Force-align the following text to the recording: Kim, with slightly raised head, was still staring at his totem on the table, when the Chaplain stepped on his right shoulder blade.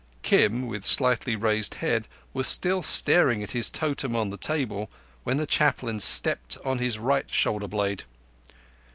Kim, 0.23 0.65
with 0.65 0.83
slightly 0.83 1.35
raised 1.35 1.75
head, 1.75 2.07
was 2.33 2.47
still 2.47 2.81
staring 2.81 3.43
at 3.43 3.51
his 3.51 3.69
totem 3.69 4.15
on 4.15 4.31
the 4.31 4.35
table, 4.35 4.89
when 5.23 5.37
the 5.37 5.45
Chaplain 5.45 5.99
stepped 5.99 6.57
on 6.65 6.79
his 6.79 6.97
right 6.97 7.29
shoulder 7.31 7.67
blade. 7.67 8.05